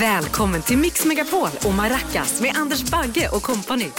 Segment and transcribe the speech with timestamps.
[0.00, 3.90] Välkommen till Mix Megapol och Maracas med Anders Bagge och kompani.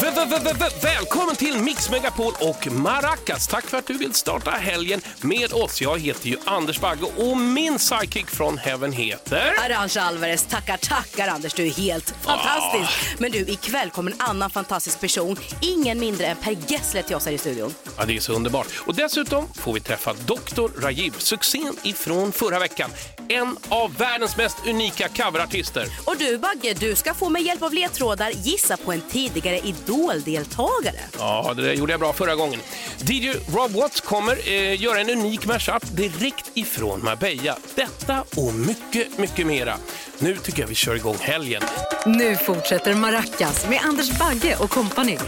[0.00, 3.46] V -v -v Välkommen till Mix Megapol och Maracas.
[3.46, 5.80] Tack för att du vill starta helgen med oss.
[5.80, 9.52] Jag heter ju Anders Bagge och min sidekick från Heaven heter...
[9.64, 11.54] Arantxa Alvarez, tackar, tackar Anders.
[11.54, 13.18] Du är helt fantastisk.
[13.18, 15.36] Men du, ikväll kommer en annan fantastisk person.
[15.60, 17.74] Ingen mindre än Per Gessle till oss här i studion.
[17.98, 18.66] Ja, det är så underbart.
[18.86, 20.80] Och dessutom får vi träffa Dr.
[20.80, 22.90] Rajiv, succén ifrån förra veckan.
[23.28, 25.86] En av världens mest unika coverartister.
[26.04, 31.00] Och du Bagge, du ska få med hjälp av ledtrådar gissa på en tidigare Idol-deltagare.
[31.18, 32.60] Ja, det där gjorde jag bra förra gången.
[32.98, 37.56] DJ Rob Watts kommer eh, göra en unik mashup direkt ifrån Marbella.
[37.74, 39.76] Detta och mycket, mycket mera.
[40.18, 41.62] Nu tycker jag vi kör igång helgen.
[42.06, 45.18] Nu fortsätter Maracas med Anders Bagge och kompani.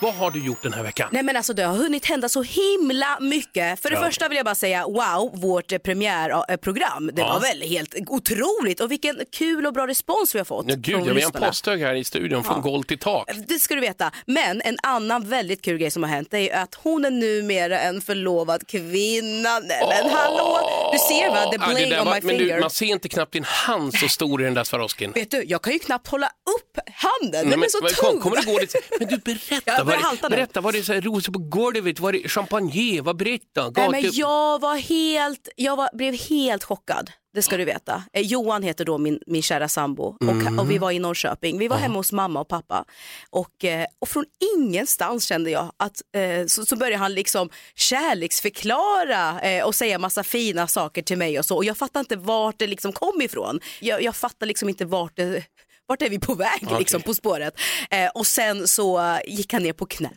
[0.00, 1.08] Vad har du gjort den här veckan?
[1.12, 3.80] Nej men alltså det har hunnit hända så himla mycket.
[3.82, 4.02] För det Ja.
[4.04, 7.10] första vill jag bara säga wow, vårt eh, premiärprogram.
[7.14, 7.32] Det Ja.
[7.32, 11.06] var väl helt otroligt och vilken kul och bra respons vi har fått Ja, gud,
[11.06, 13.30] jag är en posthög här i studion från golv till tak.
[13.48, 14.10] Det ska du veta.
[14.26, 18.00] Men en annan väldigt kul grej som har hänt är att hon är numera en
[18.00, 19.58] förlovad kvinna.
[19.58, 20.58] Nej men hallå!
[20.92, 22.54] Du ser va, the Ja, bling där on var- my men finger.
[22.54, 25.12] du, man ser inte knappt din hand så stor i den där Swarovskin.
[25.12, 27.30] Vet du, jag kan ju knappt hålla upp handen.
[27.32, 28.10] Nej, Den men, är så tung.
[28.12, 28.78] kom, kommer det gå lite...
[28.98, 30.36] Men du berätta, var det, halta nu.
[30.36, 33.70] berätta var det så rosor på golvet, var det champagne, vad berätta?
[33.76, 37.10] Nej, men jag var helt, jag var, blev helt chockad.
[37.34, 38.02] Det ska du veta.
[38.12, 40.58] Eh, Johan heter då min, min kära sambo och, Mm.
[40.58, 41.58] och vi var i Norrköping.
[41.58, 42.84] Vi var hemma hos mamma och pappa
[43.30, 44.24] och, eh, och från
[44.56, 50.66] ingenstans kände jag att eh, så, så började han liksom kärleksförklara och säga massa fina
[50.66, 51.56] saker till mig och så.
[51.56, 53.60] Och jag fattar inte vart det liksom kom ifrån.
[53.80, 55.44] Jag, jag fattar liksom inte vart det
[55.88, 57.54] vart är vi på väg liksom, på spåret?
[57.90, 60.10] Eh, och sen så gick han ner på knä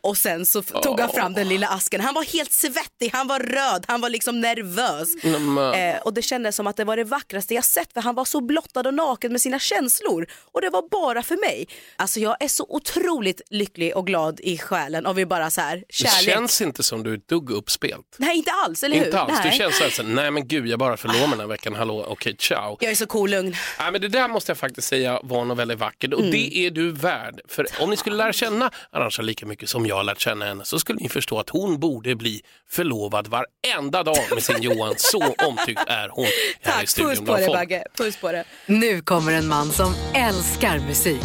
[0.00, 2.00] och sen så f- tog han fram den lilla asken.
[2.00, 5.24] Han var helt svettig, han var röd, han var liksom nervös.
[5.24, 8.14] Mm, Eh, och det kändes som att det var det vackraste jag sett för han
[8.14, 11.68] var så blottad och naken med sina känslor och det var bara för mig.
[11.96, 15.76] Alltså jag är så otroligt lycklig och glad i själen och vi bara så här,
[15.76, 16.34] Det kärlek.
[16.34, 18.06] känns inte som du är ett dugg uppspelt.
[18.16, 19.04] Nej inte alls, eller hur?
[19.04, 19.32] Inte alls.
[19.42, 19.50] Nej.
[19.52, 21.74] Du känns så här, så, nej men gud, jag bara förlovar mig den här veckan,
[21.74, 22.76] hallå, okej, ciao.
[22.80, 23.56] Jag är så cool lugn.
[23.78, 26.30] Nej, men det där måste jag faktiskt säga var något väldigt vackert och Mm.
[26.30, 27.40] det är du värd.
[27.48, 30.64] För om ni skulle lära känna Arantxa lika mycket som jag har lärt känna henne
[30.64, 34.94] så skulle ni förstå att hon borde bli förlovad varenda dag med sin Johan.
[34.96, 37.46] Så omtyckt är hon här i Tack, studion puss på dig.
[37.48, 37.84] Bagge.
[37.98, 38.44] Puss på dig.
[38.66, 41.22] Nu kommer en man som älskar musik.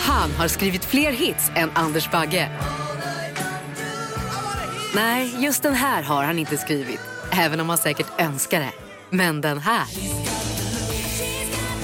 [0.00, 2.48] Han har skrivit fler hits än Anders Bagge.
[4.94, 7.00] Nej, just den här har han inte skrivit.
[7.32, 8.72] Även om han säkert önskar det.
[9.14, 9.86] Men den här.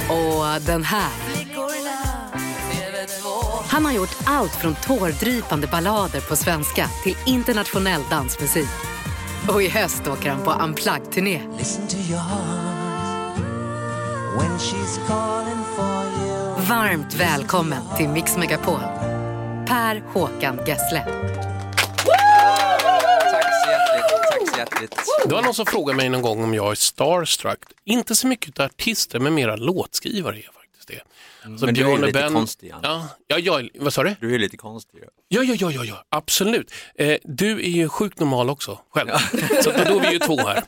[0.08, 1.10] Och den här.
[3.68, 8.68] Han har gjort allt från tårdrypande ballader på svenska till internationell dansmusik.
[9.48, 11.40] Och i höst åker han på Unplugged-turné.
[16.68, 18.80] Varmt välkommen till Mix Megapol.
[19.66, 21.39] Per Håkan Gessle.
[24.60, 24.94] Hjärtligt.
[24.94, 25.28] Så.
[25.28, 27.58] Det var någon som frågade mig någon gång om jag är starstruck.
[27.84, 31.00] Inte så mycket artister men mera låtskrivare är jag faktiskt det.
[31.42, 32.74] Så men du är Björn lite Ben- konstig.
[32.82, 34.16] Ja, ja, ja, vad sa du?
[34.20, 35.00] Du är lite konstig.
[35.28, 36.72] Ja, ja, ja, ja, ja absolut.
[36.94, 39.08] Eh, du är ju sjukt normal också själv.
[39.62, 40.62] Så att då är vi ju två här.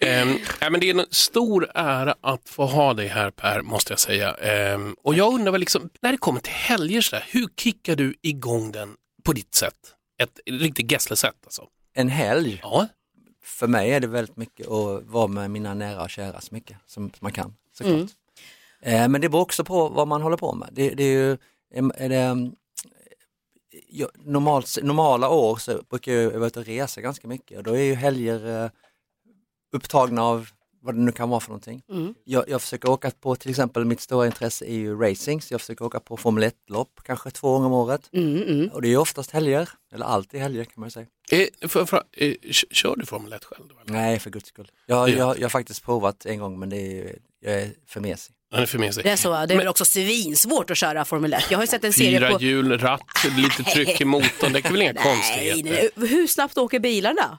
[0.00, 3.92] Eh, ja, men det är en stor ära att få ha dig här Per, måste
[3.92, 4.34] jag säga.
[4.34, 7.96] Eh, och jag undrar väl liksom, när det kommer till helger, så där, hur kickar
[7.96, 9.74] du igång den på ditt sätt?
[10.22, 11.62] Ett riktigt Gessle-sätt alltså.
[11.94, 12.86] En helg, Ja,
[13.46, 16.76] för mig är det väldigt mycket att vara med mina nära och kära så mycket
[16.86, 17.94] som man kan såklart.
[17.94, 18.08] Mm.
[18.80, 20.68] Eh, men det beror också på vad man håller på med.
[20.72, 21.30] Det, det är ju,
[21.94, 22.56] är det, em,
[23.88, 27.76] ja, normalt, normala år så brukar jag vara ute och resa ganska mycket och då
[27.76, 28.70] är ju helger eh,
[29.72, 30.48] upptagna av
[30.86, 31.82] vad det nu kan vara för någonting.
[31.90, 32.14] Mm.
[32.24, 35.60] Jag, jag försöker åka på till exempel, mitt stora intresse är ju racing, så jag
[35.60, 38.08] försöker åka på Formel 1-lopp kanske två gånger om året.
[38.12, 38.68] Mm, mm.
[38.68, 41.06] Och det är oftast helger, eller alltid helger kan man säga.
[41.30, 42.34] eh, för, för, eh,
[42.70, 43.68] kör du Formel 1 själv?
[43.68, 43.74] Då?
[43.84, 44.70] Nej, för guds skull.
[44.86, 45.12] Jag, Ja.
[45.16, 48.32] jag, jag har faktiskt provat en gång men det är, jag är för mesig.
[48.50, 49.02] Han är för med sig.
[49.02, 51.44] Det är så, det är väl också svinsvårt att köra Formel 1.
[51.50, 52.42] Jag har ju sett en serie Fyra på...
[52.44, 53.02] hjul, ratt,
[53.36, 55.90] lite tryck i motorn, det är väl inga Nej, konstigheter?
[55.94, 57.38] nej, hur snabbt åker bilarna?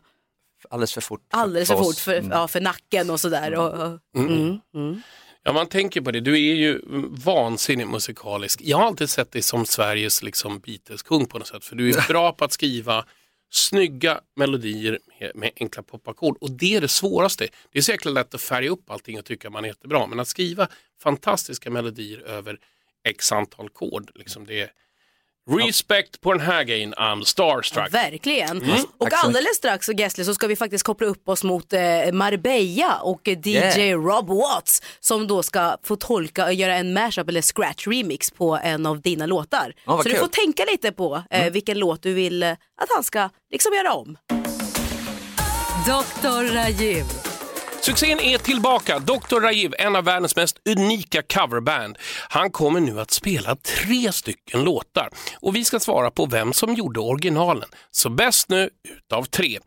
[0.69, 1.22] Alldeles för fort.
[1.30, 1.88] Alldeles för oss.
[1.88, 2.31] fort för, Mm.
[2.31, 3.56] ja, för nacken och sådär.
[3.56, 4.60] Och, och, mm.
[4.75, 5.02] Mm.
[5.44, 6.19] Ja, man tänker på det.
[6.19, 6.81] Du är ju
[7.25, 8.62] vansinnigt musikalisk.
[8.64, 11.66] Jag har alltid sett dig som Sveriges liksom, Beatles-kung på något sätt.
[11.66, 13.06] För du är bra på att skriva
[13.50, 16.38] snygga melodier med, med enkla popackord.
[16.42, 17.48] Och det är det svåraste.
[17.72, 20.08] Det är så jäkla lätt att färga upp allting och tycka man är jättebra.
[20.08, 20.68] Men att skriva
[21.04, 22.60] fantastiska melodier över
[23.08, 24.72] x antal kod, liksom det är
[25.47, 27.94] Respect på den här grejen, I'm starstruck.
[27.94, 28.61] Verkligen.
[28.63, 28.77] Mm.
[28.97, 31.79] Och alldeles strax Gessle så ska vi faktiskt koppla upp oss mot eh,
[32.13, 34.01] Marbella och eh, DJ Yeah.
[34.01, 38.59] Rob Watts som då ska få tolka och göra en mashup eller scratch remix på
[38.63, 39.73] en av dina låtar.
[39.85, 40.19] Ja, vad så du kul.
[40.19, 43.94] får tänka lite på eh, vilken låt du vill eh, att han ska liksom göra
[43.94, 44.17] om.
[45.85, 46.53] Dr.
[46.53, 47.05] Rajiv.
[47.88, 49.00] Succén är tillbaka.
[49.00, 49.39] Dr.
[49.42, 51.98] Rajiv, en av världens mest unika coverband.
[52.30, 55.10] Han kommer nu att spela tre stycken låtar
[55.42, 57.69] och vi ska svara på vem som gjorde originalen.
[57.92, 59.60] Så bäst nu utav tre.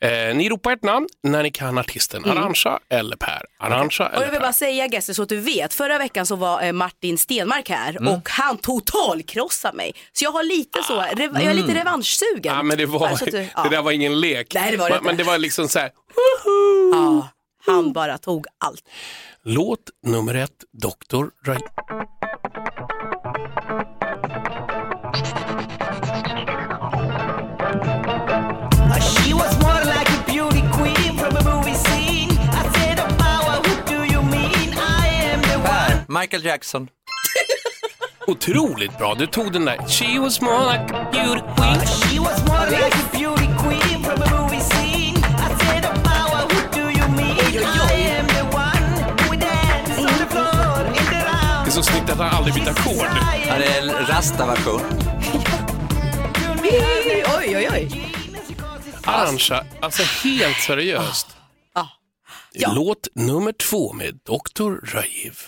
[0.00, 3.42] Eh, ni ropar ett namn när ni kan artisten Arantxa eller Per.
[3.60, 6.36] Arantxa Och jag eller vill bara säga Gessle så att du vet, förra veckan så
[6.36, 8.08] var eh, Martin Stenmark här Mm.
[8.14, 9.92] och han totalkrossade mig.
[10.12, 12.52] Så jag har lite så, rev- jag är lite revanschsugen.
[12.52, 12.56] Ah.
[12.56, 13.62] Ja, men det, var, du- ja.
[13.62, 14.54] det där var ingen lek.
[14.54, 15.90] Nej, det var det men, men det var liksom så här,
[16.92, 17.28] Ja,
[17.66, 18.88] han bara tog allt.
[19.42, 20.64] låt nummer ett.
[32.50, 33.28] I said, oh.
[35.64, 36.88] Per, Michael Jackson.
[38.26, 39.88] Otroligt bra, du tog den där.
[39.88, 41.86] She was more like a beauty queen.
[41.86, 43.27] She was more like a beauty
[52.48, 53.08] aldrig byter ackord.
[53.46, 54.80] Ja, det är en rasta-version.
[57.38, 58.12] Oj, oj, oj.
[59.04, 61.26] Arantxa, alltså helt seriöst.
[61.74, 61.88] Ja.
[62.52, 62.72] Ja.
[62.74, 64.94] Låt nummer två med Dr.
[64.94, 65.38] Rajiv.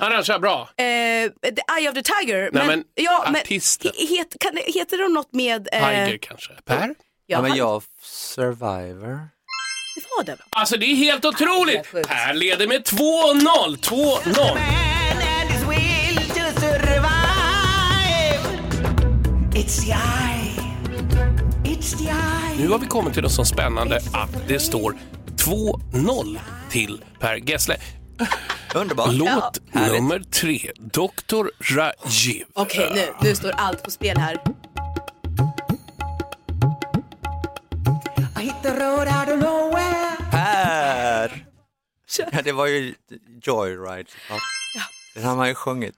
[0.00, 0.68] Arantxa, bra.
[0.76, 2.50] Eh, the Eye of the Tiger.
[2.52, 3.92] Nej, men ja, artisten.
[3.98, 5.68] Men, het, kan, heter de något med...
[5.72, 6.52] Eh, Tiger kanske.
[6.64, 6.94] Per?
[7.26, 9.28] Ja, men jag, Survivor.
[9.94, 10.44] Det var det va?
[10.50, 11.74] Alltså det är helt otroligt.
[11.76, 12.08] helt sjukt.
[12.08, 13.76] Per leder med 2-0.
[13.76, 14.24] 2-0.
[14.24, 14.56] Man
[15.40, 18.40] and his will to survive.
[19.54, 20.60] It's the eye.
[21.64, 22.56] It's the eye.
[22.58, 24.96] Nu har vi kommit till något så spännande att det står
[25.36, 26.38] 2-0
[26.70, 27.76] till Per Gessle.
[28.74, 29.12] Underbart.
[29.12, 29.92] Låt Härligt.
[30.02, 31.46] nummer tre, Dr.
[31.74, 32.44] Rajiv.
[32.54, 34.36] Okej, nu, nu står allt på spel här.
[38.76, 40.16] Road out of nowhere.
[40.30, 41.46] Per!
[42.32, 42.94] Ja, det var ju
[43.42, 44.40] Joyride såklart.
[45.14, 45.94] Den har man ju sjungit.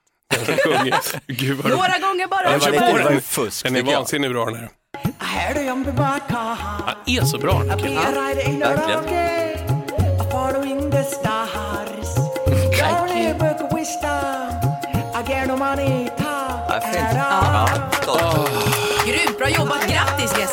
[1.27, 1.71] Gud vad.
[1.71, 2.51] Några gånger bara.
[2.51, 3.13] Det var, lite, det var den.
[3.13, 4.69] ju fusk Den är vansinnigt bra den här.
[5.17, 7.59] Han är så bra.
[7.59, 8.59] den här killen.
[8.59, 9.49] verkligen.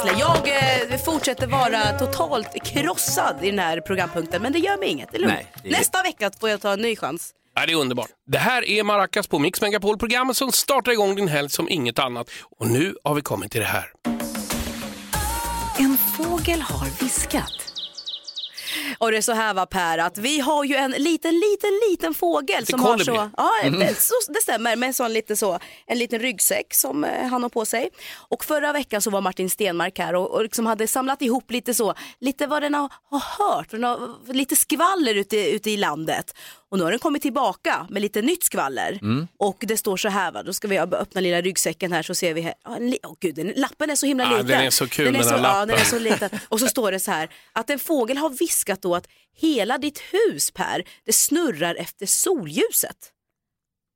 [0.04, 0.20] Gessle.
[0.20, 0.48] Jag
[0.92, 5.08] eh, fortsätter vara totalt krossad i den här programpunkten, men det gör mig inget.
[5.12, 5.34] Det är lugnt.
[5.34, 7.30] Nej, det är- Nästa vecka får jag ta en ny chans.
[7.54, 8.08] Ja, det är underbart.
[8.26, 11.98] Det här är Maracas på Mix Megapol, programmet som startar igång din helg som inget
[11.98, 12.28] annat.
[12.58, 13.84] Och nu har vi kommit till det här.
[15.78, 17.65] En fågel har viskat.
[18.98, 22.14] Och det är så här va Per, att vi har ju en liten, liten, liten
[22.14, 23.14] fågel som har kolibri.
[23.14, 27.26] så, ja det, så, det stämmer, med sån lite så, en liten ryggsäck som eh,
[27.26, 27.90] han har på sig.
[28.28, 31.74] Och förra veckan så var Martin Stenmark här och, och liksom hade samlat ihop lite
[31.74, 36.34] så, lite vad den har, har hört, har, lite skvaller ute, ute i landet.
[36.76, 39.00] Och nu har den kommit tillbaka med lite nytt skvaller.
[39.38, 42.34] Och det står så här va, då ska vi öppna lilla ryggsäcken här så ser
[42.34, 44.46] vi här, ja, åh gud, den, lappen är så himla Ja, liten.
[44.46, 45.68] den är så kul, den är den så, här ja, lappen.
[45.68, 46.30] den är så liten.
[46.48, 49.98] Och så står det så här, att en fågel har viskat då att hela ditt
[49.98, 52.96] hus Per, det snurrar efter solljuset.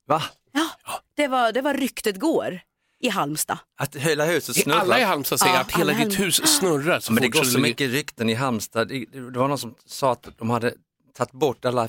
[0.08, 0.22] Va?
[0.52, 0.68] Ja,
[1.16, 2.60] det var, det var ryktet går
[3.00, 3.58] i Halmstad.
[3.78, 5.06] Att hela huset är alla i snurrar.
[5.06, 7.00] Halmstad säger Ja, att hela ditt hus snurrar.
[7.00, 8.88] Så Men det går så mycket rykten i Halmstad.
[8.88, 10.75] Det, det var någon som sa att de hade
[11.16, 11.88] tagit bort alla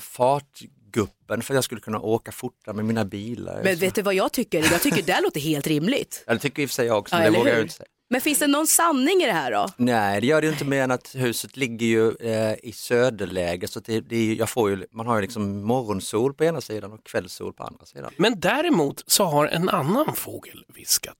[0.96, 3.60] fartguppen för att jag skulle kunna åka fortare med mina bilar.
[3.64, 4.58] Men vet du vad jag tycker?
[4.72, 6.24] Jag tycker det låter helt rimligt.
[6.26, 7.62] Ja, det tycker i och för sig jag också, Ja, men det eller vågar jag
[7.62, 7.86] inte säga.
[8.10, 9.66] Men finns det någon sanning i det här då?
[9.76, 13.68] Nej, det gör det ju inte mer än att huset ligger ju eh, i söderläge
[13.68, 16.60] så det, det är, ju- jag får ju, man har ju liksom morgonsol på ena
[16.60, 18.12] sidan och kvällssol på andra sidan.
[18.16, 21.16] Men däremot så har en annan fågel viskat.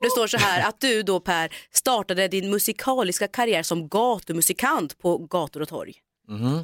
[0.00, 5.18] Det står så här att du då Per startade din musikaliska karriär som gatumusikant på
[5.18, 5.94] gator och torg.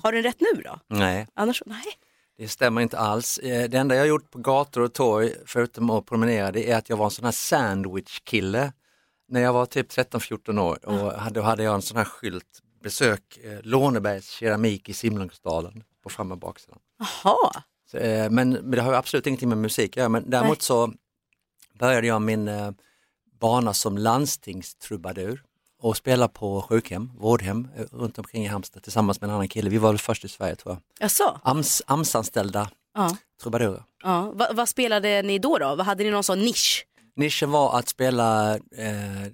[0.02, 0.80] Har den rätt nu då?
[0.88, 1.85] Nej, Annars, nej.
[2.38, 3.38] Det stämmer inte alls.
[3.38, 6.76] Eh, det enda jag har gjort på gator och torg, förutom att promenera, det är
[6.76, 8.73] att jag var en sån här sandwich-kille
[9.28, 12.62] när jag var typ 13-14 år och hade, då hade jag en sån här skylt,
[12.83, 16.78] besök eh, Lånebergs keramik i Simlångsdalen på fram och baksidan.
[16.99, 17.62] Jaha.
[17.92, 20.62] Eh, men, men det har absolut ingenting med musik att göra, men däremot Nej.
[20.62, 20.92] så
[21.78, 22.71] började jag min eh,
[23.40, 25.42] bana som landstingstrubadur
[25.80, 29.70] och spela på sjukhem, vårdhem eh, runt omkring i Halmstad tillsammans med en annan kille.
[29.70, 31.04] Vi var väl först i Sverige tror jag.
[31.04, 31.40] Jaså?
[31.42, 33.16] AMS, AMS-anställda Ja.
[33.42, 33.82] trubadurer.
[34.02, 34.32] Ja.
[34.35, 35.58] Va, vad spelade ni då?
[35.58, 35.75] då?
[35.75, 36.87] Vad Hade ni någon sån nisch?
[37.16, 39.32] Nischen var att spela eh,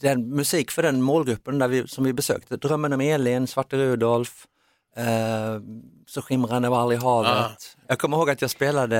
[0.00, 2.56] den musik för den målgruppen där vi, som vi besökte.
[2.56, 4.46] Drömmen om Elin, Svarte Rudolf,
[4.96, 5.04] eh,
[6.06, 7.30] Så skimrande var aldrig havet.
[7.30, 7.50] Ah.
[7.86, 8.96] Jag kommer ihåg att jag spelade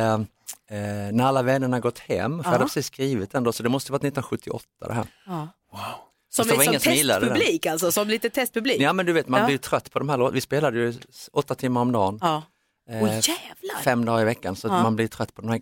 [0.70, 3.68] eh, När alla vännerna gått hem, för jag hade precis skrivit den då, så det
[3.68, 5.06] måste varit 1978 det här.
[5.26, 5.48] Ja.
[5.72, 6.09] Wow.
[6.32, 8.80] Som, det var som som testpublik alltså, som lite testpublik?
[8.80, 9.46] Ja men du vet, man Ja.
[9.46, 10.34] blir trött på de här låtarna.
[10.34, 10.94] Vi spelade ju
[11.32, 12.42] åtta timmar om dagen, Ja.
[12.90, 13.82] eh, jävlar!
[13.84, 14.82] fem dagar i veckan, så Ja.
[14.82, 15.60] man blir trött på de här,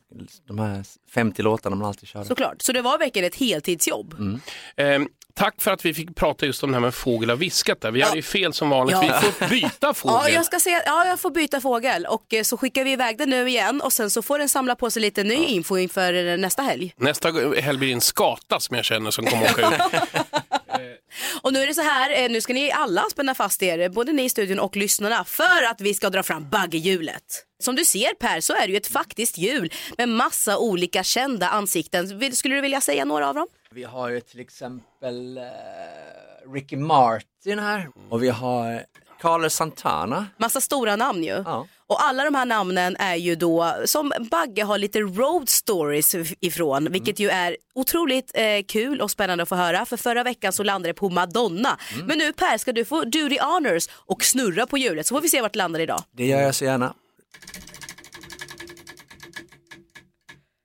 [0.48, 0.84] de här
[1.14, 2.24] 50 låtarna man alltid körde.
[2.26, 4.14] Såklart, så det var verkligen ett heltidsjobb.
[4.18, 4.40] Mm.
[4.76, 7.80] Ehm, tack för att vi fick prata just om det här med fågel har viskat
[7.80, 7.90] där.
[7.90, 8.96] Vi hade ju fel som vanligt.
[9.02, 9.20] Ja.
[9.22, 10.16] Vi får byta fågel.
[10.22, 13.18] Ja, jag ska säga, ja, jag får byta fågel och eh, så skickar vi iväg
[13.18, 16.26] den nu igen och sen så får den samla på sig lite ny info inför
[16.26, 16.94] eh, nästa helg.
[16.96, 17.28] Nästa
[17.60, 20.02] helg blir det en skata som jag känner som kommer åka ut.
[21.42, 24.12] Och nu är det så här, eh, nu ska ni alla spänna fast er, både
[24.12, 27.44] ni i studion och lyssnarna, för att vi ska dra fram baggehjulet.
[27.62, 31.48] Som du ser Per så är det ju ett faktiskt hjul med massa olika kända
[31.48, 32.32] ansikten.
[32.32, 33.46] Skulle du vilja säga några av dem?
[33.70, 38.84] Vi har ju till exempel eh, Ricky Martin här och vi har
[39.20, 40.26] Carlos Santana.
[40.36, 41.42] Massa stora namn ju.
[41.46, 41.66] Ja.
[41.88, 46.92] Och alla de här namnen är ju då, som Bagge har lite road stories ifrån,
[46.92, 49.86] vilket ju är otroligt eh, kul och spännande att få höra.
[49.86, 51.78] För förra veckan så landade det på Madonna.
[52.06, 55.20] Men nu Per ska du få do the honors och snurra på hjulet så får
[55.22, 56.02] vi se vart det landar idag.
[56.16, 56.94] Det gör jag så gärna.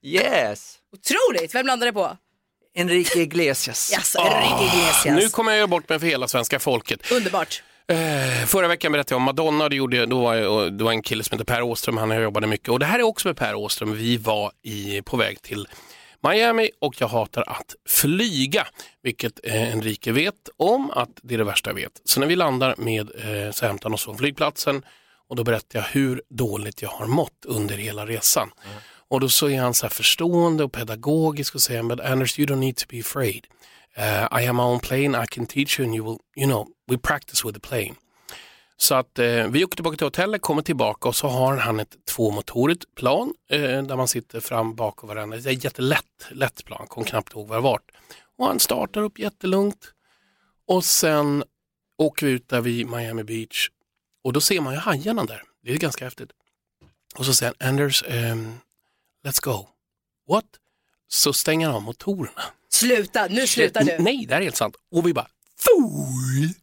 [0.05, 0.77] Yes!
[0.93, 1.55] Otroligt!
[1.55, 2.17] Vem landar det på?
[2.75, 3.91] Enrique Iglesias.
[3.93, 5.23] Yes, Enrique Iglesias.
[5.23, 7.11] Nu kommer jag göra bort mig för hela svenska folket.
[7.11, 7.63] Underbart.
[7.87, 11.01] Eh, förra veckan berättade jag om Madonna, det, gjorde, då var, jag, det var en
[11.01, 12.69] kille som heter Per Åström, han jobbade mycket.
[12.69, 15.67] Och det här är också med Per Åström, vi var i, på väg till
[16.27, 18.67] Miami och jag hatar att flyga,
[19.01, 22.01] vilket eh, Enrique vet om att det är det värsta jag vet.
[22.05, 24.85] Så när vi landar med, eh, så hämtar han oss från flygplatsen
[25.29, 28.49] och då berättar jag hur dåligt jag har mått under hela resan.
[29.09, 32.47] Och då så är han så här förstående och pedagogisk och säger, but Anders you
[32.47, 33.47] don't need to be afraid.
[33.97, 36.67] Uh, I have my own plane, I can teach you and you will, you know,
[36.93, 37.95] we practice with the plane.
[38.77, 42.05] Så att eh, vi åker tillbaka till hotellet, kommer tillbaka och så har han ett
[42.05, 45.37] tvåmotorigt plan eh, där man sitter fram bak och varandra.
[45.37, 47.91] Det är ett jättelätt lätt plan, kom knappt ihåg var vart.
[48.37, 49.93] Och han startar upp jättelugnt
[50.67, 51.43] och sen
[51.97, 53.69] åker vi ut där vid Miami Beach
[54.23, 55.41] och då ser man ju hajarna där.
[55.63, 56.29] Det är ganska häftigt.
[57.15, 58.53] Och så säger han, Anders, ehm,
[59.25, 59.67] let's go.
[60.29, 60.45] What?
[61.07, 62.43] Så stänger han av motorerna.
[62.69, 63.97] Sluta, nu slutar du.
[63.99, 64.75] Nej, det här är helt sant.
[64.91, 66.53] Och vi bara, Fui!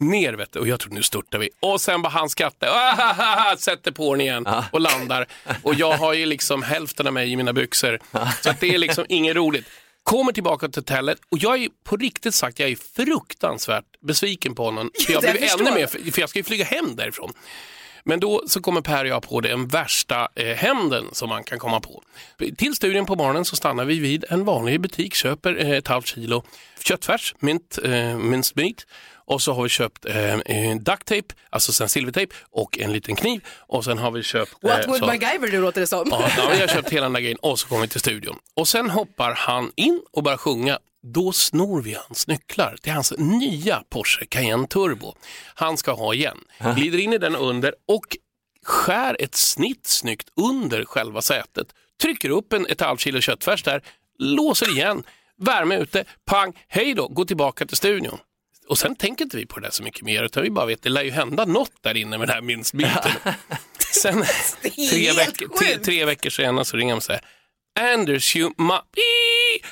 [0.00, 0.58] Ner vet du.
[0.58, 1.50] Och jag trodde nu störtar vi.
[1.60, 5.26] Och sen bara han skrattar, "Ahaha", sätter på den igen och landar.
[5.62, 7.98] Och jag har ju liksom hälften av mig i mina byxor.
[8.42, 9.66] Så att det är liksom inget roligt.
[10.02, 14.64] Kommer tillbaka till hotellet och jag är på riktigt sagt, jag är fruktansvärt besviken på
[14.64, 14.90] honom.
[15.06, 17.32] För jag blev ännu mer, för jag ska ju flyga hem därifrån.
[18.04, 21.58] Men då så kommer Per och jag på den värsta eh, hämnden som man kan
[21.58, 22.02] komma på.
[22.58, 26.06] Till studion på morgonen så stannar vi vid en vanlig butik, köper eh, ett halvt
[26.06, 26.44] kilo
[26.84, 28.86] köttfärs, mint, eh, minced meat.
[29.28, 33.16] Och så har vi köpt eh, eh, duct tape, alltså sen silvertejp och en liten
[33.16, 33.44] kniv.
[33.58, 34.52] Och sen har vi köpt...
[34.62, 36.08] What eh, would så- MacGyver do låter det som.
[36.10, 38.36] Ja, ja, vi har köpt hela den där grejen och så kommer vi till studion.
[38.56, 40.78] Och sen hoppar han in och börjar sjunga.
[41.14, 45.14] Då snor vi hans nycklar till hans nya Porsche Cayenne Turbo.
[45.54, 46.38] Han ska ha igen.
[46.76, 48.16] Glider in i den under och
[48.64, 51.66] skär ett snitt snyggt under själva sätet.
[52.02, 53.82] Trycker upp en, ett halvt kilo köttfärs där,
[54.18, 55.02] låser igen,
[55.40, 58.18] värme ute, pang, hej då, gå tillbaka till studion.
[58.68, 60.82] Och sen tänker inte vi på det där så mycket mer utan vi bara vet
[60.82, 63.12] det lär ju hända något där inne med det här minstbiten.
[64.02, 64.24] Sen
[64.90, 67.20] tre, veckor, tre, tre veckor senare så ringer han och säger
[67.80, 68.80] Anders, you ma-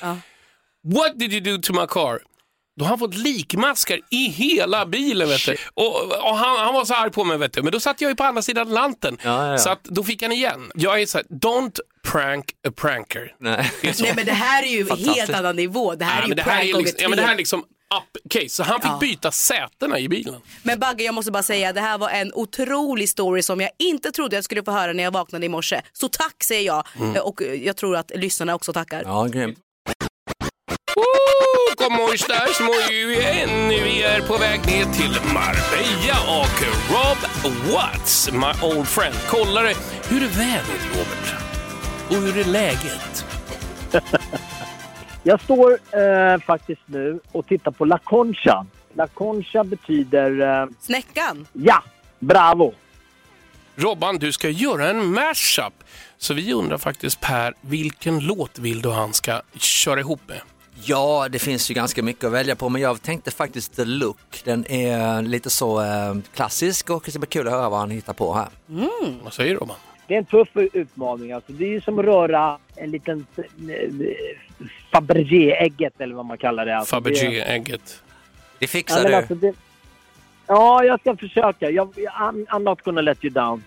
[0.01, 0.17] Ja.
[0.95, 2.19] What did you do to my car?
[2.79, 5.29] Då har han fått likmaskar i hela bilen.
[5.29, 5.57] Vet du.
[5.73, 7.61] Och, och han, han var så arg på mig, vet du.
[7.63, 9.17] men då satt jag ju på andra sidan Atlanten.
[9.23, 9.57] Ja, ja, ja.
[9.57, 10.71] Så att, då fick han igen.
[10.75, 11.79] Jag är så här, don't
[12.11, 13.35] prank a pranker.
[13.39, 13.71] Nej.
[13.83, 15.95] Nej men det här är ju helt annan nivå.
[15.95, 17.63] Det här Ja, är ju prank är liksom, ja, men det här är liksom
[17.95, 18.49] up case.
[18.49, 18.97] Så han fick Ja.
[19.01, 20.41] byta sätena i bilen.
[20.63, 24.11] Men Bagge, jag måste bara säga, det här var en otrolig story som jag inte
[24.11, 25.81] trodde jag skulle få höra när jag vaknade i morse.
[25.93, 27.15] Så tack säger jag Mm.
[27.15, 29.01] Eh, och eh, jag tror att lyssnarna också tackar.
[29.05, 29.57] Ja, grymt.
[30.95, 33.69] Oh, como estás muy bien?
[33.69, 39.73] Vi är på väg ner till Marbella och Rob Watts, my old friend, kollare.
[40.09, 41.35] Hur är vädret, Robert?
[42.09, 43.25] Och hur är läget?
[45.27, 48.65] Jag står eh, faktiskt nu och tittar på La Concha.
[48.93, 51.83] La Concha betyder eh, Snäckan, ja,
[52.19, 52.73] bravo.
[53.75, 55.73] Robban, du ska göra en mashup.
[56.17, 60.41] Så vi undrar faktiskt Per, vilken låt vill du han ska köra ihop med?
[60.83, 64.41] Ja, det finns ju ganska mycket att välja på men jag tänkte faktiskt The Look.
[64.43, 67.89] Den är lite så eh, klassisk och det ska bli kul att höra vad han
[67.89, 68.47] hittar på här.
[69.23, 69.77] Vad säger du Robban?
[70.07, 71.31] Det är en tuff utmaning.
[71.31, 71.51] Alltså.
[71.51, 73.47] Det är ju som att röra en liten eh,
[74.91, 76.77] Fabergé-ägget eller vad man kallar det.
[76.77, 78.03] Alltså, Fabergé-ägget.
[78.59, 79.17] Det Ja, fixar men du.
[79.17, 79.53] alltså, det...
[80.47, 81.69] ja, jag ska försöka.
[81.69, 83.63] Jag, I'm, I'm not gonna let you down.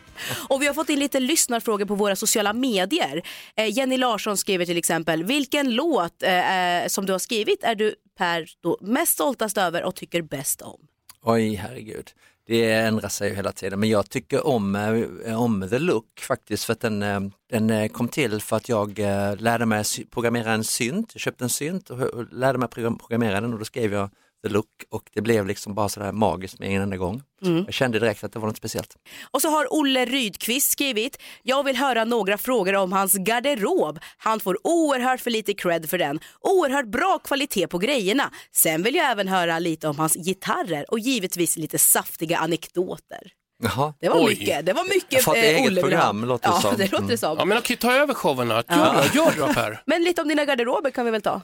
[0.49, 3.23] Och vi har fått in lite lyssnarfrågor på våra sociala medier.
[3.56, 7.75] Eh, Jenny Larsson skriver till exempel, vilken låt eh, eh, som du har skrivit är
[7.75, 10.80] du Per då mest stoltast över och tycker bäst om?
[11.23, 12.11] Oj, herregud.
[12.50, 14.76] Det ändrar sig ju hela tiden men jag tycker om,
[15.25, 18.69] eh, om The Look faktiskt för att den, eh, den eh, kom till för att
[18.69, 18.99] jag
[19.38, 21.11] lärde mig programmera en synt.
[21.14, 24.11] Jag köpte en synt och lärde mig programmera den och då skrev jag
[24.42, 27.23] The Look och det blev liksom bara sådär magiskt med en enda gång.
[27.40, 28.97] Jag kände direkt att det var något speciellt.
[29.30, 33.99] Och så har Olle Rydqvist skrivit, jag vill höra några frågor om hans garderob.
[34.18, 36.20] Han får oerhört för lite cred för den.
[36.40, 38.30] Oerhört bra kvalitet på grejerna.
[38.52, 43.32] Sen vill jag även höra lite om hans gitarrer och givetvis lite saftiga anekdoter.
[43.62, 43.94] Jaha.
[44.00, 44.26] Det var Oj.
[44.28, 46.75] mycket, det var mycket Jag har fått eh, eget Olle program, låter det ja, som.
[46.78, 47.38] det låter det som.
[47.38, 48.54] Ja men okej, ta över showen då.
[48.54, 49.82] Gör det, gör det då Per.
[49.87, 51.42] Men lite om dina garderober kan vi väl ta?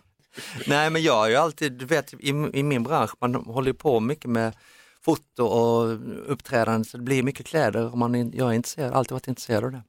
[0.67, 3.75] Nej men jag har ju alltid, du vet i, i min bransch, man håller ju
[3.75, 4.57] på mycket med
[5.05, 5.99] foto och
[6.33, 9.65] uppträdande så det blir mycket kläder och man, är- jag är intresserad, alltid varit intresserad
[9.65, 9.83] av det.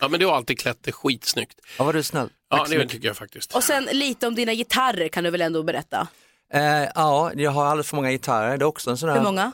[0.00, 1.60] Ja men du har alltid klätt det skitsnyggt.
[1.78, 2.28] Ja, var du snäll.
[2.50, 2.92] Ja Tack så det mycket.
[2.92, 3.54] tycker jag faktiskt.
[3.56, 6.08] Och sen lite om dina gitarrer kan du väl ändå berätta?
[6.52, 6.62] Eh,
[6.94, 9.52] ja, jag har alldeles för många gitarrer, det är också en sån där, Hur många?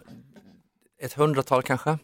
[1.02, 1.99] ett hundratal kanske.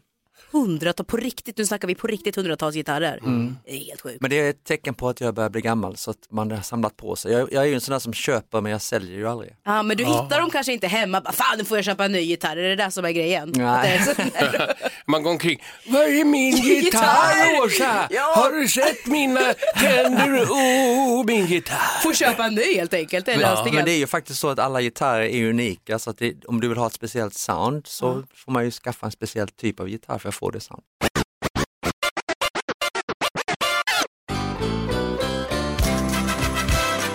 [0.50, 3.18] Hundratal, på riktigt, nu snackar vi på riktigt hundratals gitarrer.
[3.18, 3.56] Mm.
[3.64, 4.20] Det är helt sjukt.
[4.20, 6.60] Men det är ett tecken på att jag börjar bli gammal så att man har
[6.60, 7.32] samlat på sig.
[7.32, 9.56] Jag, jag är ju en sån där som köper men jag säljer ju aldrig.
[9.64, 12.12] Ja, men du hittar dem kanske inte hemma, bara, fan nu får jag köpa en
[12.12, 13.52] ny gitarr, är det där som är grejen?
[13.56, 14.00] Nej.
[15.06, 17.64] Man går omkring, var är min gitarr!
[17.66, 18.08] Åsa?
[18.10, 18.32] Ja.
[18.36, 19.40] Har du sett mina
[19.80, 20.44] tänder?
[20.44, 22.02] Oh, min gitarr.
[22.02, 24.48] Får köpa en ny helt enkelt, det är Ja, men det är ju faktiskt så
[24.48, 27.86] att alla gitarrer är unika så att det, om du vill ha ett speciellt sound
[27.86, 30.82] så får man ju skaffa en speciell typ av gitarr för att få det sound.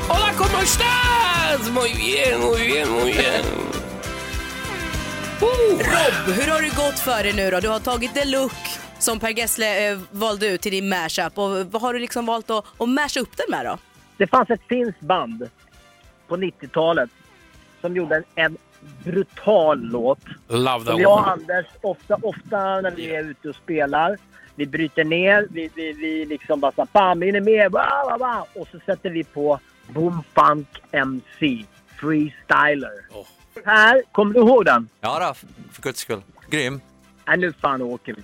[0.08, 1.70] Hola, ¿cómo estás?
[1.72, 3.46] Muy bien, muy bien, muy bien.
[5.42, 7.60] Rob, hur har det gått för dig nu då?
[7.60, 8.52] Du har tagit look
[9.00, 12.50] som Per Gessle eh, valde ut till din mashup och vad har du liksom valt
[12.50, 13.78] att, att masha upp den med då?
[14.18, 15.50] Det fanns ett finskt band
[16.28, 17.10] på 90-talet
[17.82, 18.58] som gjorde en, en
[19.04, 20.20] brutal låt.
[20.48, 21.32] Love that Som jag och.
[21.32, 24.18] Anders ofta, ofta när vi är ute och spelar,
[24.56, 28.18] vi bryter ner, vi, vi, vi liksom bara såhär bam, in är med, bla, bla,
[28.18, 28.46] bla.
[28.54, 31.66] och så sätter vi på Boom Funk MC,
[32.00, 33.06] Freestyler.
[33.12, 33.26] Åh.
[33.66, 34.90] Här, kommer du ihåg den?
[35.02, 35.34] Ja då,
[35.72, 36.22] för, guds skull.
[36.50, 36.82] Grym.
[37.28, 38.22] Nej, nu fan åker vi.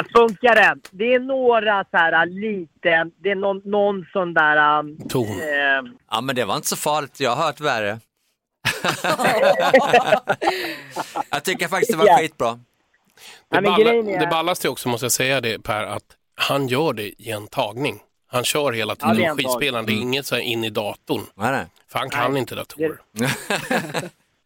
[0.00, 0.80] Här funkar den.
[0.90, 4.78] Det är några så här liten, det är någon, någon sån där...
[4.78, 5.26] Um, ton.
[5.28, 7.98] eh, Ja men det var inte så farligt, jag har hört värre.
[11.30, 12.16] jag tycker faktiskt det var Ja.
[12.18, 12.50] skitbra.
[12.52, 12.58] Det,
[13.48, 16.02] Ja, men balla, grejen är- det ballaste också måste jag säga det Per, att
[16.34, 17.98] han gör det i en tagning.
[18.26, 20.08] Han kör hela Ja, det är tiden en skitspelaren, det är Mm.
[20.08, 21.22] inget så här in i datorn.
[21.34, 21.66] Nej, nej.
[21.92, 23.00] För han kan inte datorer.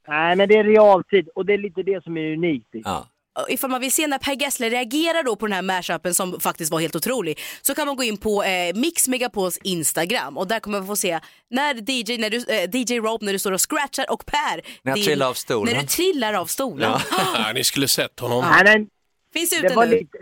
[0.08, 2.66] Nej, men det är realtid och det är lite det som är unikt.
[2.72, 3.06] Ja.
[3.48, 6.72] Ifall man vill se när Per Gessle reagerar då på den här mashupen som faktiskt
[6.72, 10.60] var helt otrolig så kan man gå in på eh, Mix Megapols Instagram och där
[10.60, 11.20] kommer man få se
[11.50, 14.96] när DJ, när du, eh, DJ Rope när du står och scratchar och Per När
[14.96, 15.74] jag trillar av stolen.
[15.74, 17.00] När du trillar av stolen.
[17.10, 18.44] Ja, ni skulle sett honom.
[18.64, 18.86] Men
[19.32, 19.90] Finns det ute var, nu.
[19.90, 20.18] lite,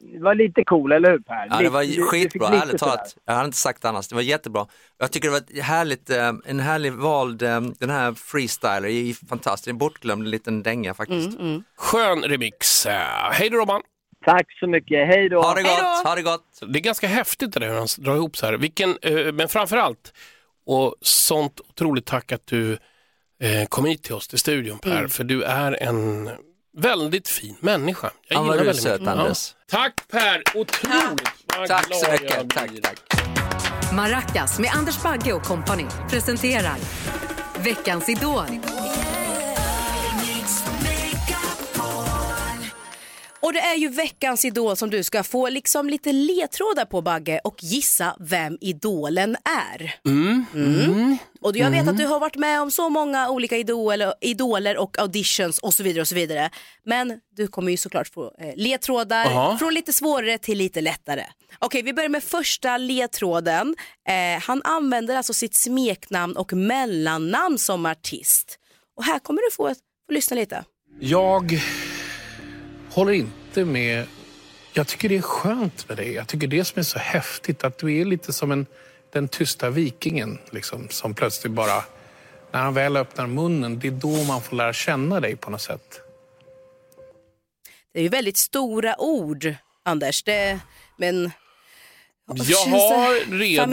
[0.00, 1.46] det var lite cool, eller hur Per?
[1.50, 3.16] Ja, det var Lite- skitbra, lite ärligt talat.
[3.24, 4.66] Jag hade inte sagt annars, det var jättebra.
[4.98, 9.68] Jag tycker det var härligt, eh, en härlig vald, eh, den här freestyler är fantastisk,
[9.70, 11.38] en bortglömd liten dänga faktiskt.
[11.38, 12.86] Mm, Skön remix.
[12.86, 13.82] Eh, Hej då Robban!
[14.24, 15.42] Tack så mycket, hej då!
[15.42, 16.58] Ha det gott, ha det gott!
[16.68, 18.52] Det är ganska häftigt det där hur han drar ihop så här.
[18.56, 18.98] Vilken,
[19.32, 20.12] men framför allt,
[20.66, 22.78] och sånt otroligt tack att du
[23.68, 25.08] kom hit till oss till studion Per, Mm.
[25.08, 26.30] för du är en
[26.76, 28.10] väldigt fin människa.
[28.28, 29.14] Jag Ja, vad gillar du väldigt söt, mycket.
[29.14, 29.54] Anders.
[29.70, 32.80] Tack Per, otroligt Vad Tack glad så jag mycket, tack, blir.
[32.82, 32.96] tack.
[33.92, 36.76] Maracas med Anders Bagge och kompani presenterar
[37.58, 38.44] Veckans Idol.
[43.46, 47.40] Och det är ju veckans idol som du ska få liksom lite ledtrådar på Bagge
[47.44, 49.36] och gissa vem idolen
[49.70, 49.94] är.
[50.06, 51.18] Mm.
[51.40, 54.98] Och jag vet att du har varit med om så många olika idoler, idoler och
[54.98, 56.50] auditions och så vidare och så vidare.
[56.84, 59.58] Men du kommer ju såklart få eh, ledtrådar Jaha.
[59.58, 61.24] från lite svårare till lite lättare.
[61.58, 63.76] Okej, vi börjar med första ledtråden.
[64.08, 68.58] Eh, han använder alltså sitt smeknamn och mellannamn som artist.
[68.96, 69.74] Och här kommer du få,
[70.06, 70.64] få lyssna lite.
[71.00, 71.60] Jag
[72.96, 74.06] håller inte med.
[74.72, 76.12] Jag tycker det är skönt med dig.
[76.12, 78.66] Jag tycker det som är så häftigt att du är lite som en,
[79.12, 81.84] den tysta vikingen liksom, som plötsligt bara,
[82.52, 85.60] när han väl öppnar munnen, det är då man får lära känna dig på något
[85.60, 86.00] sätt.
[87.92, 90.22] Det är ju väldigt stora ord, Anders.
[90.22, 90.58] Det,
[90.96, 91.30] men...
[92.34, 93.70] Jag har redan?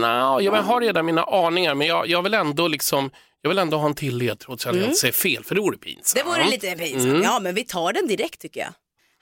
[0.00, 3.10] Nå, jag har redan mina aningar, men jag, jag vill ändå liksom
[3.42, 5.60] jag vill ändå ha en till ledtråd så att jag inte säger fel, för det
[5.60, 6.24] vore pinsamt.
[6.26, 6.34] Mm.
[6.34, 7.24] Det vore lite pinsamt.
[7.24, 8.68] Ja, men vi tar den direkt tycker jag.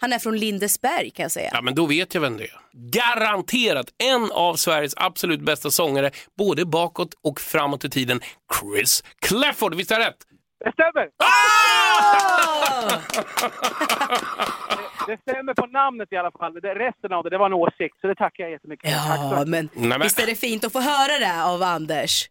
[0.01, 1.51] Han är från Lindesberg kan jag säga.
[1.53, 2.51] Ja, men då vet jag vem det är.
[2.73, 8.21] Garanterat en av Sveriges absolut bästa sångare, både bakåt och framåt i tiden,
[8.61, 9.75] Chris Clafford.
[9.75, 10.17] Visst är jag rätt?
[10.65, 11.09] Det stämmer!
[11.19, 13.01] Ah!
[15.07, 16.55] Det stämmer på namnet i alla fall.
[16.55, 18.99] Det, resten av det, det var en åsikt, så det tackar jag jättemycket för.
[19.09, 22.29] Tack Ja, men Nej, men- visst är det fint att få höra det av Anders.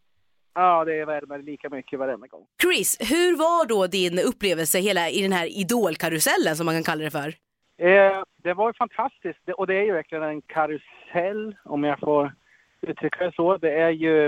[0.55, 2.45] Ja, det värmer lika mycket varenda gång.
[2.61, 7.03] Chris, hur var då din upplevelse hela i den här idolkarusellen som man kan kalla
[7.03, 7.33] det för?
[7.77, 11.99] Eh, det var ju fantastiskt det, och det är ju verkligen en karusell om jag
[11.99, 12.33] får
[12.81, 13.57] uttrycka det så.
[13.57, 14.25] Det är ju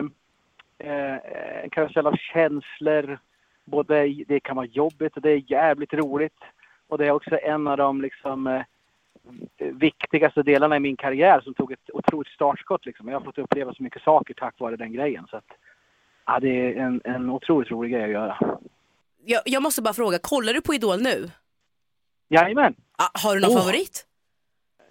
[0.78, 1.16] eh,
[1.64, 3.20] en karusell av känslor.
[3.66, 6.44] Både, det kan vara jobbigt och det är jävligt roligt.
[6.88, 8.62] Och det är också en av de liksom, eh,
[9.58, 12.86] viktigaste delarna i min karriär som tog ett otroligt startskott.
[12.86, 13.08] Liksom.
[13.08, 15.28] Jag har fått uppleva så mycket saker tack vare den grejen.
[15.30, 15.52] Så att,
[16.28, 18.38] ja, det är en, en otroligt rolig grej att göra.
[19.26, 21.32] Jag, jag måste bara fråga, kollar du på Idol nu?
[22.30, 22.76] Jajamän!
[22.98, 23.58] Ah, har du någon Åh.
[23.58, 24.06] favorit?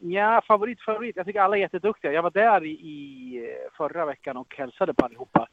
[0.00, 1.16] Ja, favorit, favorit.
[1.16, 2.12] Jag tycker alla är jätteduktiga.
[2.12, 5.48] Jag var där i, i eh, förra veckan och hälsade på allihopa.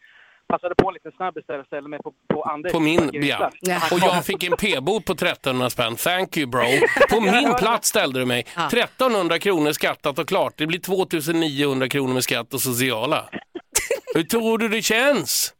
[0.48, 2.72] Passade på en liten snabbis där och ställde mig på, på Anders.
[2.72, 3.52] På min, ja.
[3.62, 3.80] Ja.
[3.92, 5.96] Och jag fick en p-bot på 1300 spänn.
[5.96, 6.62] Thank you bro.
[7.10, 8.46] På min plats ställde du mig.
[8.56, 8.68] Ja.
[8.68, 10.54] 1300 kronor skattat och klart.
[10.58, 13.30] Det blir 2900 kronor med skatt och sociala.
[14.16, 15.54] Hur tror du det känns?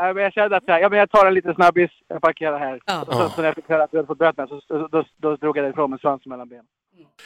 [0.00, 2.58] Ja, men jag kände att här, ja, men jag tar en liten snabbis, jag parkerar
[2.58, 2.80] här.
[2.86, 3.04] Ja.
[3.06, 5.04] Och så, så när jag fick höra att du hade fått böterna så, så då,
[5.16, 6.66] då drog jag därifrån med svansen mellan benen.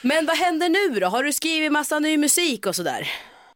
[0.03, 1.07] Men vad händer nu då?
[1.07, 3.07] Har du skrivit massa ny musik och sådär?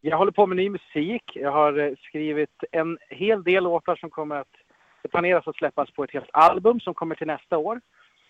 [0.01, 1.23] Jag håller på med ny musik.
[1.35, 4.53] Jag har eh, skrivit en hel del låtar som kommer att
[5.01, 7.81] det planeras att släppas på ett helt album som kommer till nästa år.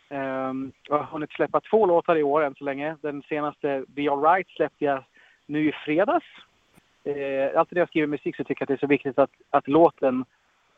[0.10, 2.95] Um, jag har hunnit släppa två låtar i år än så länge.
[3.02, 5.04] Den senaste, Be Alright, släppte jag
[5.45, 6.26] nu i fredags.
[7.08, 9.32] Uh, alltid när jag skriver musik så tycker jag att det är så viktigt att,
[9.50, 10.26] att låten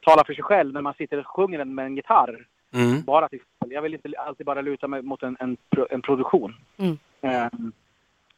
[0.02, 2.48] talar för sig själv när man sitter och sjunger den med en gitarr.
[2.74, 3.02] Mm.
[3.02, 3.40] Bara till.
[3.68, 5.58] Jag vill inte alltid bara luta mig mot en, en,
[5.90, 6.56] en produktion.
[6.78, 6.98] Mm.
[7.22, 7.72] Ehm,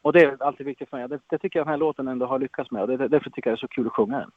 [0.02, 1.08] och det är alltid viktigt för mig.
[1.08, 3.30] Det, det tycker jag den här låten ändå har lyckats med och det, det, därför
[3.30, 4.32] tycker jag det är så kul att sjunga den.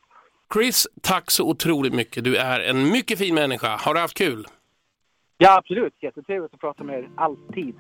[0.55, 2.25] Chris, tack så otroligt mycket.
[2.25, 3.77] Du är en mycket fin människa.
[3.77, 4.47] Har du haft kul?
[5.39, 5.95] Ja, absolut.
[6.01, 7.09] Jättetrevligt att prata med er.
[7.17, 7.75] Alltid.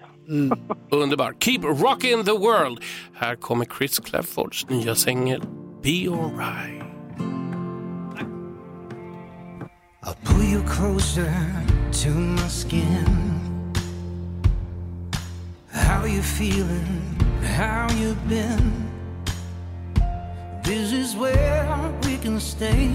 [0.90, 1.34] Underbar.
[1.40, 2.78] Keep rocking the world.
[3.14, 5.40] Här kommer Chris Claffords nya singel
[5.82, 6.83] Be Alright.
[10.06, 11.32] I'll pull you closer
[11.92, 13.72] to my skin.
[15.70, 17.00] How you feeling?
[17.42, 18.90] How you been?
[20.62, 22.92] This is where we can stay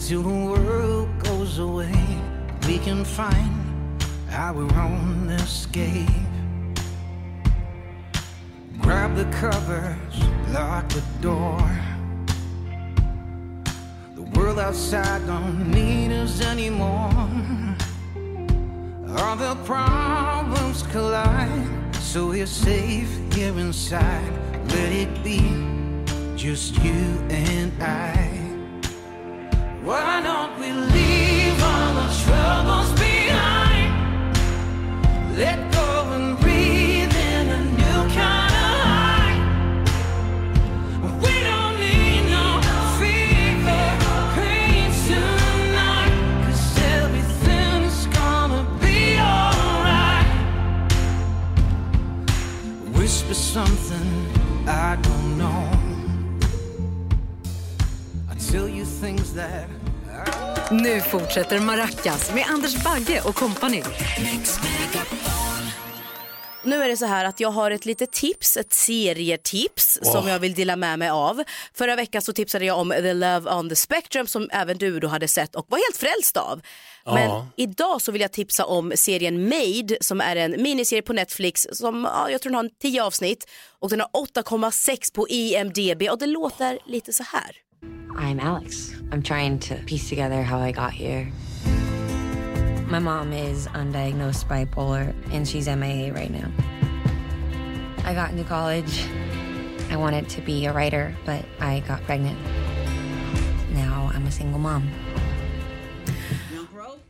[0.00, 1.94] till the world goes away.
[2.66, 6.08] We can find our own escape.
[8.80, 10.14] Grab the covers,
[10.48, 11.89] lock the door.
[14.40, 17.12] World outside don't need us anymore.
[19.18, 24.32] All the problems collide, so we're safe here inside.
[24.68, 25.42] Let it be
[26.36, 28.14] just you and I.
[29.84, 33.92] Why don't we leave all the troubles behind?
[35.36, 35.69] Let
[60.70, 63.82] Nu fortsätter Maracas med Anders Bagge och kompani.
[66.64, 70.38] Nu är det så här att jag har ett litet tips, ett serietips som jag
[70.38, 71.42] vill dela med mig av.
[71.74, 75.08] Förra veckan så tipsade jag om The Love on the Spectrum som även du då
[75.08, 76.60] hade sett och var helt frälst av.
[77.04, 77.46] Men Ja.
[77.56, 82.08] idag så vill jag tipsa om serien Made som är en miniserie på Netflix som
[82.14, 83.46] ja, jag tror den har en 10 avsnitt
[83.78, 87.56] och den har 8,6 på IMDB och det låter lite så här.
[88.16, 88.94] I'm Alex.
[89.12, 91.32] I'm trying to piece together how I got here.
[92.86, 96.50] My mom is undiagnosed bipolar and she's MIA right now.
[98.04, 99.06] I got into college.
[99.90, 102.38] I wanted to be a writer, but I got pregnant.
[103.72, 104.90] Now I'm a single mom.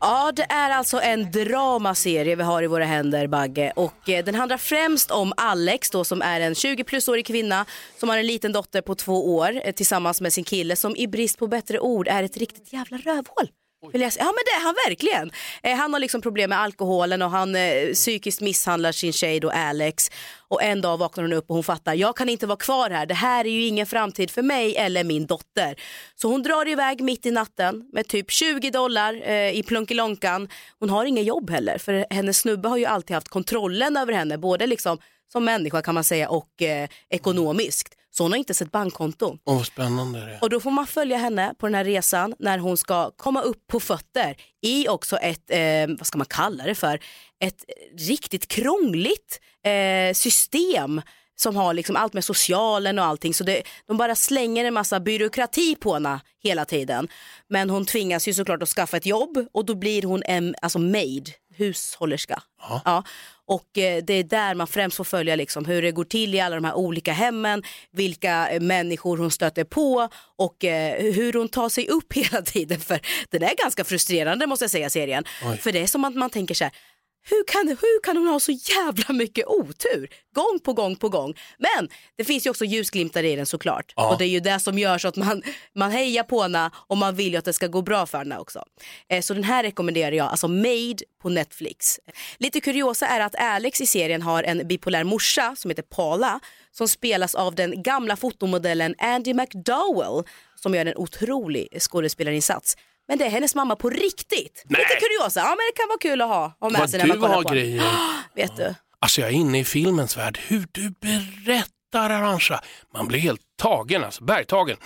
[0.00, 3.72] Ja, det är alltså en dramaserie vi har i våra händer, Bagge.
[3.76, 7.66] Och eh, den handlar främst om Alex då, som är en 20 plusårig kvinna
[7.98, 11.06] som har en liten dotter på två år eh, tillsammans med sin kille som i
[11.06, 13.48] brist på bättre ord är ett riktigt jävla rövhål.
[13.92, 14.24] Vill jag säga.
[14.24, 15.30] Ja men det är han verkligen.
[15.62, 19.50] Eh, han har liksom problem med alkoholen och han eh, psykiskt misshandlar sin tjej då
[19.50, 20.10] Alex.
[20.48, 23.06] Och en dag vaknar hon upp och hon fattar, jag kan inte vara kvar här.
[23.06, 25.80] Det här är ju ingen framtid för mig eller min dotter.
[26.14, 30.48] Så hon drar iväg mitt i natten med typ 20 dollar eh, i plunkelonkan.
[30.78, 34.38] Hon har inga jobb heller för hennes snubbe har ju alltid haft kontrollen över henne.
[34.38, 34.98] Både liksom
[35.32, 37.99] som människa kan man säga och eh, ekonomiskt.
[38.20, 39.38] Så hon har inte sett bankkonto.
[39.44, 40.38] Åh, vad spännande det är.
[40.42, 43.66] Och då får man följa henne på den här resan när hon ska komma upp
[43.66, 47.00] på fötter i också ett, eh, vad ska man kalla det för,
[47.44, 47.64] ett
[47.98, 51.02] riktigt krångligt eh, system
[51.36, 53.34] som har liksom allt med socialen och allting.
[53.34, 57.08] Så det, de bara slänger en massa byråkrati på henne hela tiden.
[57.48, 60.78] Men hon tvingas ju såklart att skaffa ett jobb och då blir hon en alltså
[60.78, 61.30] maid,
[61.60, 62.42] hushållerska.
[62.84, 63.04] Ja.
[63.46, 66.40] Och eh, det är där man främst får följa liksom hur det går till i
[66.40, 71.48] alla de här olika hemmen, vilka eh, människor hon stöter på och eh, hur hon
[71.48, 72.80] tar sig upp hela tiden.
[72.80, 75.24] För den är ganska frustrerande måste jag säga serien.
[75.60, 76.72] För det är som att man tänker så här,
[77.22, 80.08] hur kan, hur kan hon ha så jävla mycket otur?
[80.34, 81.34] Gång på gång på gång.
[81.58, 83.92] Men det finns ju också ljusglimtar i den såklart.
[83.96, 85.42] Och det är ju det som gör så att man,
[85.74, 88.38] man hejar på henne och man vill ju att det ska gå bra för henne
[88.38, 88.64] också.
[89.08, 92.00] Eh, så den här rekommenderar jag, alltså Made på Netflix.
[92.38, 96.40] Lite kuriosa är att Alex i serien har en bipolär morsa som heter Paula
[96.72, 102.76] som spelas av den gamla fotomodellen Andy McDowell som gör en otrolig skådespelarinsats.
[103.10, 104.64] Men det är hennes mamma på riktigt.
[104.68, 104.78] Nej.
[104.80, 107.06] Lite kuriosa, ja men det kan vara kul att ha, ha med Vad sig när
[107.06, 107.58] man du kollar har på den.
[107.58, 107.82] grejer.
[108.34, 108.74] Vet du?
[109.00, 110.38] Alltså jag är inne i filmens värld.
[110.48, 112.60] Hur du berättar Arantxa.
[112.94, 114.76] Man blir helt tagen, alltså bergtagen.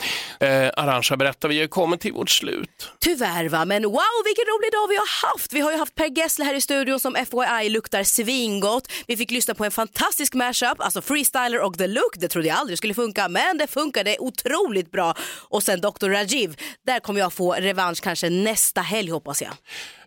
[0.40, 2.90] Eh, Arantxa, berätta, vi har kommit till vårt slut.
[3.00, 5.52] Tyvärr va, men wow vilken rolig dag vi har haft.
[5.52, 8.92] Vi har ju haft Per Gessle här i studion som FYI luktar svingott.
[9.06, 12.16] Vi fick lyssna på en fantastisk mashup, alltså Freestyler och The Look.
[12.16, 15.14] Det trodde jag aldrig skulle funka, men det funkade otroligt bra.
[15.48, 16.08] Och sen Dr.
[16.08, 19.52] Rajiv, där kommer jag få revansch kanske nästa helg hoppas jag.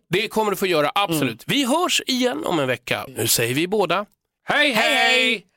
[0.10, 1.43] Det kommer du få göra, absolut.
[1.47, 3.05] Vi hörs igen om en vecka.
[3.07, 4.05] Nu säger vi båda
[4.47, 4.95] hej, hej!
[4.95, 5.56] hej!